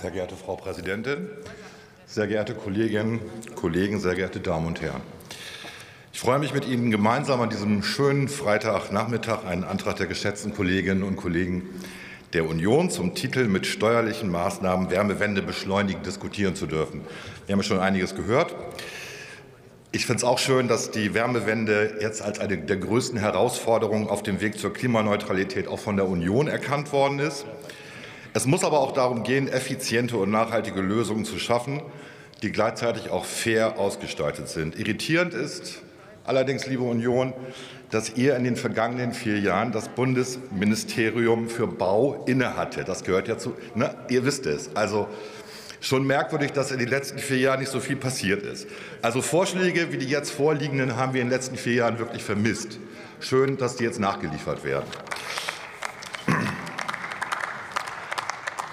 sehr 0.00 0.10
geehrte 0.10 0.34
Frau 0.34 0.56
Präsidentin, 0.56 1.28
sehr 2.06 2.26
geehrte 2.26 2.54
Kolleginnen, 2.54 3.20
Kollegen, 3.54 4.00
sehr 4.00 4.14
geehrte 4.14 4.40
Damen 4.40 4.66
und 4.66 4.80
Herren. 4.80 5.02
Ich 6.14 6.20
freue 6.20 6.38
mich 6.38 6.54
mit 6.54 6.66
Ihnen 6.66 6.90
gemeinsam 6.90 7.42
an 7.42 7.50
diesem 7.50 7.82
schönen 7.82 8.28
Freitagnachmittag 8.28 9.44
einen 9.44 9.62
Antrag 9.62 9.96
der 9.96 10.06
geschätzten 10.06 10.54
Kolleginnen 10.54 11.02
und 11.02 11.16
Kollegen 11.16 11.68
der 12.32 12.48
Union 12.48 12.88
zum 12.88 13.14
Titel 13.14 13.46
mit 13.46 13.66
steuerlichen 13.66 14.30
Maßnahmen 14.30 14.90
Wärmewende 14.90 15.42
beschleunigen 15.42 16.02
diskutieren 16.02 16.54
zu 16.54 16.66
dürfen. 16.66 17.02
Wir 17.46 17.54
haben 17.54 17.62
schon 17.62 17.80
einiges 17.80 18.14
gehört. 18.14 18.54
Ich 19.92 20.06
finde 20.06 20.18
es 20.18 20.24
auch 20.24 20.38
schön, 20.38 20.66
dass 20.66 20.92
die 20.92 21.12
Wärmewende 21.12 21.98
jetzt 22.00 22.22
als 22.22 22.38
eine 22.38 22.56
der 22.56 22.76
größten 22.78 23.18
Herausforderungen 23.18 24.08
auf 24.08 24.22
dem 24.22 24.40
Weg 24.40 24.58
zur 24.58 24.72
Klimaneutralität 24.72 25.68
auch 25.68 25.78
von 25.78 25.96
der 25.96 26.08
Union 26.08 26.48
erkannt 26.48 26.90
worden 26.90 27.18
ist. 27.18 27.44
Es 28.32 28.46
muss 28.46 28.64
aber 28.64 28.80
auch 28.80 28.92
darum 28.92 29.22
gehen, 29.22 29.48
effiziente 29.48 30.16
und 30.16 30.30
nachhaltige 30.30 30.80
Lösungen 30.80 31.24
zu 31.24 31.38
schaffen, 31.38 31.82
die 32.42 32.52
gleichzeitig 32.52 33.10
auch 33.10 33.24
fair 33.24 33.78
ausgestaltet 33.78 34.48
sind. 34.48 34.78
Irritierend 34.78 35.34
ist 35.34 35.82
allerdings, 36.24 36.66
liebe 36.66 36.84
Union, 36.84 37.32
dass 37.90 38.16
ihr 38.16 38.36
in 38.36 38.44
den 38.44 38.56
vergangenen 38.56 39.12
vier 39.12 39.40
Jahren 39.40 39.72
das 39.72 39.88
Bundesministerium 39.88 41.48
für 41.48 41.66
Bau 41.66 42.22
innehatte. 42.26 42.84
Das 42.84 43.02
gehört 43.02 43.26
ja 43.26 43.36
zu, 43.36 43.54
ne? 43.74 43.94
ihr 44.08 44.24
wisst 44.24 44.46
es. 44.46 44.74
Also 44.76 45.08
Schon 45.82 46.06
merkwürdig, 46.06 46.52
dass 46.52 46.72
in 46.72 46.78
den 46.78 46.88
letzten 46.88 47.18
vier 47.18 47.38
Jahren 47.38 47.60
nicht 47.60 47.72
so 47.72 47.80
viel 47.80 47.96
passiert 47.96 48.42
ist. 48.42 48.66
Also 49.00 49.22
Vorschläge 49.22 49.90
wie 49.92 49.96
die 49.96 50.08
jetzt 50.08 50.30
vorliegenden 50.30 50.96
haben 50.96 51.14
wir 51.14 51.22
in 51.22 51.28
den 51.28 51.32
letzten 51.32 51.56
vier 51.56 51.72
Jahren 51.72 51.98
wirklich 51.98 52.22
vermisst. 52.22 52.78
Schön, 53.18 53.56
dass 53.56 53.76
die 53.76 53.84
jetzt 53.84 53.98
nachgeliefert 53.98 54.62
werden. 54.62 54.84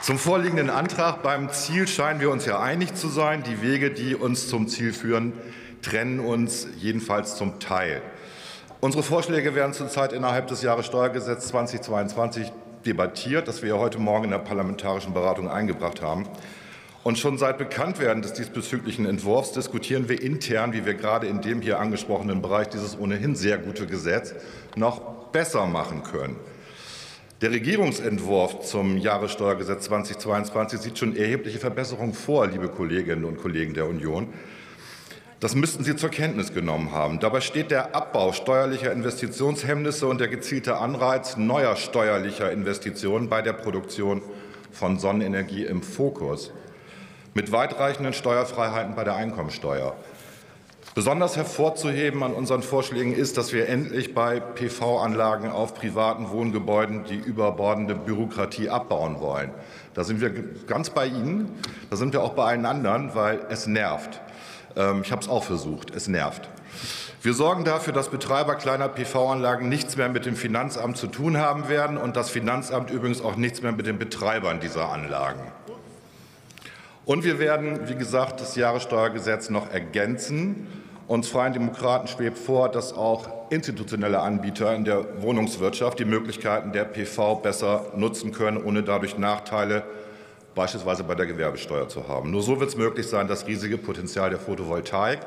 Zum 0.01 0.17
vorliegenden 0.19 0.69
Antrag 0.69 1.21
beim 1.23 1.49
Ziel 1.49 1.87
scheinen 1.87 2.21
wir 2.21 2.29
uns 2.29 2.45
ja 2.45 2.59
einig 2.59 2.93
zu 2.93 3.09
sein. 3.09 3.43
Die 3.43 3.61
Wege, 3.61 3.91
die 3.91 4.15
uns 4.15 4.47
zum 4.47 4.67
Ziel 4.67 4.93
führen, 4.93 5.33
trennen 5.81 6.19
uns 6.19 6.67
jedenfalls 6.79 7.35
zum 7.35 7.59
Teil. 7.59 8.01
Unsere 8.79 9.03
Vorschläge 9.03 9.55
werden 9.55 9.73
zurzeit 9.73 10.13
innerhalb 10.13 10.47
des 10.47 10.61
Jahressteuergesetzes 10.61 11.49
2022 11.49 12.51
debattiert, 12.85 13.47
das 13.47 13.63
wir 13.63 13.77
heute 13.79 13.97
Morgen 13.97 14.25
in 14.25 14.31
der 14.31 14.37
parlamentarischen 14.37 15.13
Beratung 15.13 15.49
eingebracht 15.49 16.01
haben. 16.01 16.27
Und 17.03 17.17
schon 17.17 17.37
seit 17.37 17.57
Bekanntwerden 17.57 18.21
des 18.21 18.33
diesbezüglichen 18.33 19.05
Entwurfs 19.05 19.51
diskutieren 19.51 20.09
wir 20.09 20.21
intern, 20.21 20.73
wie 20.73 20.85
wir 20.85 20.93
gerade 20.93 21.27
in 21.27 21.41
dem 21.41 21.61
hier 21.61 21.79
angesprochenen 21.79 22.41
Bereich 22.41 22.69
dieses 22.69 22.97
ohnehin 22.97 23.35
sehr 23.35 23.57
gute 23.57 23.87
Gesetz 23.87 24.35
noch 24.75 24.99
besser 25.31 25.65
machen 25.65 26.03
können. 26.03 26.35
Der 27.39 27.51
Regierungsentwurf 27.51 28.61
zum 28.61 28.97
Jahressteuergesetz 28.97 29.85
2022 29.85 30.79
sieht 30.79 30.97
schon 30.97 31.15
erhebliche 31.15 31.59
Verbesserungen 31.59 32.15
vor, 32.15 32.47
liebe 32.47 32.67
Kolleginnen 32.67 33.25
und 33.25 33.37
Kollegen 33.37 33.75
der 33.75 33.85
Union. 33.85 34.33
Das 35.39 35.53
müssten 35.53 35.83
Sie 35.83 35.95
zur 35.95 36.09
Kenntnis 36.09 36.51
genommen 36.51 36.93
haben. 36.93 37.19
Dabei 37.19 37.41
steht 37.41 37.69
der 37.69 37.95
Abbau 37.95 38.31
steuerlicher 38.31 38.91
Investitionshemmnisse 38.91 40.07
und 40.07 40.19
der 40.19 40.29
gezielte 40.29 40.77
Anreiz 40.77 41.37
neuer 41.37 41.75
steuerlicher 41.75 42.51
Investitionen 42.51 43.29
bei 43.29 43.43
der 43.43 43.53
Produktion 43.53 44.23
von 44.71 44.97
Sonnenenergie 44.97 45.63
im 45.63 45.83
Fokus 45.83 46.51
mit 47.35 47.51
weitreichenden 47.51 48.13
Steuerfreiheiten 48.13 48.95
bei 48.95 49.03
der 49.03 49.15
Einkommensteuer. 49.15 49.95
Besonders 50.97 51.37
hervorzuheben 51.37 52.23
an 52.23 52.33
unseren 52.33 52.63
Vorschlägen 52.63 53.13
ist, 53.13 53.37
dass 53.37 53.53
wir 53.53 53.69
endlich 53.69 54.15
bei 54.15 54.39
PV-Anlagen 54.39 55.51
auf 55.51 55.75
privaten 55.75 56.31
Wohngebäuden 56.31 57.03
die 57.03 57.17
überbordende 57.17 57.93
Bürokratie 57.93 58.69
abbauen 58.69 59.19
wollen. 59.19 59.51
Da 59.93 60.03
sind 60.03 60.21
wir 60.21 60.31
ganz 60.65 60.89
bei 60.89 61.05
Ihnen, 61.05 61.51
da 61.91 61.97
sind 61.97 62.13
wir 62.13 62.23
auch 62.23 62.33
bei 62.33 62.45
allen 62.45 62.65
anderen, 62.65 63.13
weil 63.13 63.41
es 63.49 63.67
nervt. 63.67 64.21
Ähm, 64.75 65.01
ich 65.03 65.11
habe 65.11 65.21
es 65.21 65.29
auch 65.29 65.43
versucht, 65.43 65.95
es 65.95 66.07
nervt. 66.07 66.49
Wir 67.21 67.35
sorgen 67.35 67.63
dafür, 67.63 67.93
dass 67.93 68.09
Betreiber 68.09 68.55
kleiner 68.55 68.89
PV-Anlagen 68.89 69.69
nichts 69.69 69.97
mehr 69.97 70.09
mit 70.09 70.25
dem 70.25 70.35
Finanzamt 70.35 70.97
zu 70.97 71.05
tun 71.05 71.37
haben 71.37 71.69
werden 71.69 71.99
und 71.99 72.15
das 72.15 72.31
Finanzamt 72.31 72.89
übrigens 72.89 73.21
auch 73.21 73.35
nichts 73.35 73.61
mehr 73.61 73.71
mit 73.71 73.85
den 73.85 73.99
Betreibern 73.99 74.59
dieser 74.59 74.89
Anlagen. 74.89 75.43
Und 77.05 77.23
wir 77.23 77.37
werden, 77.37 77.87
wie 77.87 77.95
gesagt, 77.95 78.41
das 78.41 78.55
Jahressteuergesetz 78.55 79.51
noch 79.51 79.71
ergänzen. 79.71 80.67
Uns 81.07 81.29
Freien 81.29 81.53
Demokraten 81.53 82.09
schwebt 82.09 82.37
vor, 82.37 82.67
dass 82.67 82.91
auch 82.91 83.29
institutionelle 83.49 84.19
Anbieter 84.19 84.75
in 84.75 84.83
der 84.83 85.21
Wohnungswirtschaft 85.21 85.99
die 85.99 86.05
Möglichkeiten 86.05 86.73
der 86.73 86.83
PV 86.83 87.35
besser 87.35 87.93
nutzen 87.95 88.33
können, 88.33 88.61
ohne 88.61 88.83
dadurch 88.83 89.17
Nachteile 89.17 89.83
beispielsweise 90.53 91.05
bei 91.05 91.15
der 91.15 91.25
Gewerbesteuer 91.25 91.87
zu 91.87 92.09
haben. 92.09 92.31
Nur 92.31 92.41
so 92.41 92.59
wird 92.59 92.71
es 92.71 92.75
möglich 92.75 93.07
sein, 93.07 93.29
das 93.29 93.47
riesige 93.47 93.77
Potenzial 93.77 94.31
der 94.31 94.39
Photovoltaik 94.39 95.19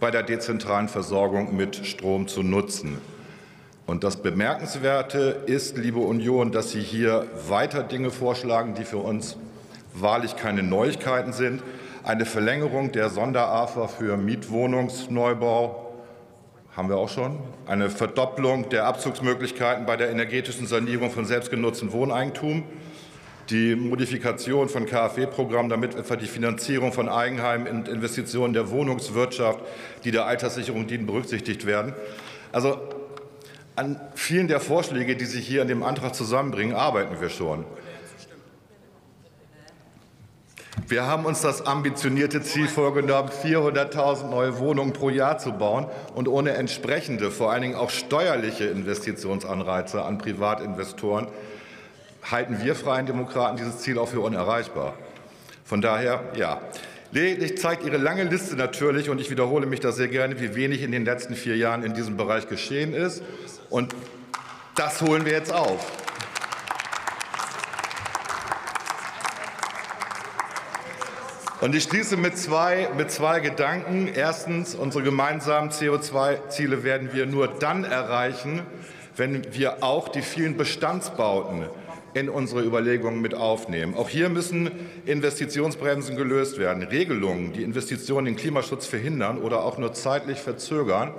bei 0.00 0.10
der 0.10 0.22
dezentralen 0.22 0.88
Versorgung 0.88 1.54
mit 1.54 1.84
Strom 1.84 2.26
zu 2.26 2.42
nutzen. 2.42 2.96
Und 3.84 4.04
das 4.04 4.16
Bemerkenswerte 4.16 5.42
ist, 5.44 5.76
liebe 5.76 5.98
Union, 5.98 6.52
dass 6.52 6.70
Sie 6.70 6.80
hier 6.80 7.26
weiter 7.48 7.82
Dinge 7.82 8.10
vorschlagen, 8.10 8.74
die 8.74 8.84
für 8.84 8.98
uns 8.98 9.36
wahrlich 9.92 10.36
keine 10.36 10.62
Neuigkeiten 10.62 11.34
sind. 11.34 11.62
Eine 12.04 12.26
Verlängerung 12.26 12.90
der 12.90 13.10
Sonderafa 13.10 13.86
für 13.86 14.16
Mietwohnungsneubau 14.16 15.94
haben 16.76 16.88
wir 16.88 16.96
auch 16.96 17.08
schon. 17.08 17.38
Eine 17.64 17.90
Verdopplung 17.90 18.68
der 18.70 18.86
Abzugsmöglichkeiten 18.86 19.86
bei 19.86 19.96
der 19.96 20.10
energetischen 20.10 20.66
Sanierung 20.66 21.12
von 21.12 21.26
selbstgenutztem 21.26 21.92
Wohneigentum. 21.92 22.64
Die 23.50 23.76
Modifikation 23.76 24.68
von 24.68 24.86
KfW-Programmen, 24.86 25.68
damit 25.68 25.94
etwa 25.94 26.16
die 26.16 26.26
Finanzierung 26.26 26.92
von 26.92 27.08
Eigenheimen 27.08 27.68
und 27.68 27.86
Investitionen 27.86 28.52
der 28.52 28.70
Wohnungswirtschaft, 28.70 29.60
die 30.02 30.10
der 30.10 30.26
Alterssicherung 30.26 30.88
dienen, 30.88 31.06
berücksichtigt 31.06 31.66
werden. 31.66 31.94
Also 32.50 32.80
an 33.76 34.00
vielen 34.16 34.48
der 34.48 34.58
Vorschläge, 34.58 35.14
die 35.14 35.24
sich 35.24 35.46
hier 35.46 35.62
in 35.62 35.68
dem 35.68 35.84
Antrag 35.84 36.16
zusammenbringen, 36.16 36.74
arbeiten 36.74 37.20
wir 37.20 37.28
schon. 37.28 37.64
Wir 40.92 41.06
haben 41.06 41.24
uns 41.24 41.40
das 41.40 41.64
ambitionierte 41.64 42.42
Ziel 42.42 42.68
vorgenommen, 42.68 43.30
400.000 43.30 44.28
neue 44.28 44.58
Wohnungen 44.58 44.92
pro 44.92 45.08
Jahr 45.08 45.38
zu 45.38 45.52
bauen 45.52 45.86
und 46.14 46.28
ohne 46.28 46.50
entsprechende, 46.50 47.30
vor 47.30 47.50
allen 47.50 47.62
Dingen 47.62 47.76
auch 47.76 47.88
steuerliche 47.88 48.66
Investitionsanreize 48.66 50.02
an 50.02 50.18
Privatinvestoren 50.18 51.28
halten 52.30 52.62
wir 52.62 52.74
Freien 52.74 53.06
Demokraten 53.06 53.56
dieses 53.56 53.78
Ziel 53.78 53.96
auch 53.96 54.08
für 54.08 54.20
unerreichbar. 54.20 54.92
Von 55.64 55.80
daher, 55.80 56.24
ja. 56.36 56.60
Lediglich 57.10 57.56
zeigt 57.56 57.86
Ihre 57.86 57.96
lange 57.96 58.24
Liste 58.24 58.54
natürlich, 58.56 59.08
und 59.08 59.18
ich 59.18 59.30
wiederhole 59.30 59.64
mich 59.64 59.80
da 59.80 59.92
sehr 59.92 60.08
gerne, 60.08 60.40
wie 60.42 60.54
wenig 60.54 60.82
in 60.82 60.92
den 60.92 61.06
letzten 61.06 61.36
vier 61.36 61.56
Jahren 61.56 61.84
in 61.84 61.94
diesem 61.94 62.18
Bereich 62.18 62.50
geschehen 62.50 62.92
ist. 62.92 63.22
Und 63.70 63.94
das 64.74 65.00
holen 65.00 65.24
wir 65.24 65.32
jetzt 65.32 65.54
auf. 65.54 66.01
Und 71.62 71.76
ich 71.76 71.84
schließe 71.84 72.16
mit 72.16 72.36
zwei, 72.36 72.88
mit 72.96 73.12
zwei 73.12 73.38
Gedanken. 73.38 74.08
Erstens, 74.12 74.74
unsere 74.74 75.04
gemeinsamen 75.04 75.70
CO2-Ziele 75.70 76.82
werden 76.82 77.10
wir 77.12 77.24
nur 77.24 77.46
dann 77.46 77.84
erreichen, 77.84 78.62
wenn 79.14 79.54
wir 79.54 79.84
auch 79.84 80.08
die 80.08 80.22
vielen 80.22 80.56
Bestandsbauten 80.56 81.66
in 82.14 82.28
unsere 82.28 82.62
Überlegungen 82.64 83.20
mit 83.20 83.34
aufnehmen. 83.34 83.94
Auch 83.94 84.08
hier 84.08 84.28
müssen 84.28 84.72
Investitionsbremsen 85.06 86.16
gelöst 86.16 86.58
werden. 86.58 86.82
Regelungen, 86.82 87.52
die 87.52 87.62
Investitionen 87.62 88.26
in 88.26 88.34
Klimaschutz 88.34 88.86
verhindern 88.86 89.38
oder 89.38 89.62
auch 89.62 89.78
nur 89.78 89.92
zeitlich 89.92 90.40
verzögern, 90.40 91.14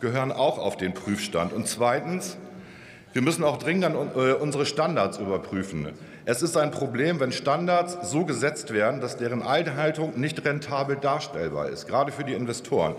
gehören 0.00 0.30
auch 0.30 0.58
auf 0.58 0.76
den 0.76 0.92
Prüfstand. 0.92 1.54
Und 1.54 1.68
zweitens, 1.68 2.36
wir 3.16 3.22
müssen 3.22 3.44
auch 3.44 3.56
dringend 3.56 3.96
äh, 4.14 4.32
unsere 4.34 4.66
Standards 4.66 5.16
überprüfen. 5.16 5.88
Es 6.26 6.42
ist 6.42 6.54
ein 6.58 6.70
Problem, 6.70 7.18
wenn 7.18 7.32
Standards 7.32 8.10
so 8.10 8.26
gesetzt 8.26 8.74
werden, 8.74 9.00
dass 9.00 9.16
deren 9.16 9.42
Einhaltung 9.42 10.20
nicht 10.20 10.44
rentabel 10.44 10.96
darstellbar 10.96 11.70
ist, 11.70 11.88
gerade 11.88 12.12
für 12.12 12.24
die 12.24 12.34
Investoren. 12.34 12.94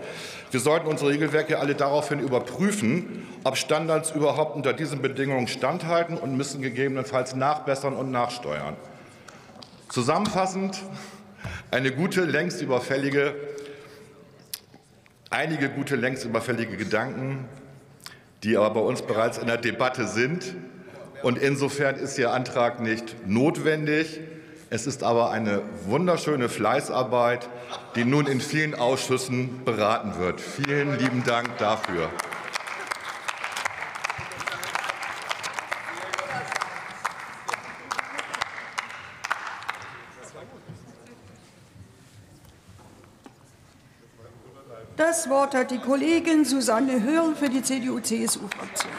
Wir 0.50 0.58
sollten 0.58 0.88
unsere 0.88 1.10
Regelwerke 1.10 1.60
alle 1.60 1.76
daraufhin 1.76 2.18
überprüfen, 2.18 3.28
ob 3.44 3.56
Standards 3.56 4.10
überhaupt 4.10 4.56
unter 4.56 4.72
diesen 4.72 5.02
Bedingungen 5.02 5.46
standhalten 5.46 6.18
und 6.18 6.36
müssen 6.36 6.62
gegebenenfalls 6.62 7.36
nachbessern 7.36 7.94
und 7.94 8.10
nachsteuern. 8.10 8.74
Zusammenfassend 9.88 10.82
eine 11.70 11.92
gute, 11.92 12.24
längst 12.24 12.60
überfällige, 12.60 13.36
einige 15.30 15.68
gute, 15.68 15.94
längst 15.94 16.24
überfällige 16.24 16.76
Gedanken, 16.76 17.44
die 18.44 18.56
aber 18.56 18.70
bei 18.70 18.80
uns 18.80 19.02
bereits 19.02 19.38
in 19.38 19.46
der 19.46 19.56
Debatte 19.56 20.06
sind 20.06 20.54
und 21.22 21.38
insofern 21.38 21.96
ist 21.96 22.18
Ihr 22.18 22.32
Antrag 22.32 22.80
nicht 22.80 23.26
notwendig. 23.26 24.20
Es 24.70 24.86
ist 24.86 25.02
aber 25.02 25.30
eine 25.30 25.62
wunderschöne 25.86 26.48
Fleißarbeit, 26.48 27.48
die 27.96 28.04
nun 28.04 28.26
in 28.26 28.40
vielen 28.40 28.74
Ausschüssen 28.74 29.64
beraten 29.64 30.18
wird. 30.18 30.40
Vielen 30.40 30.98
lieben 30.98 31.24
Dank 31.24 31.56
dafür. 31.58 32.10
Das 44.98 45.30
Wort 45.30 45.54
hat 45.54 45.70
die 45.70 45.78
Kollegin 45.78 46.44
Susanne 46.44 47.00
Hörl 47.00 47.36
für 47.36 47.48
die 47.48 47.62
CDU-CSU-Fraktion. 47.62 48.90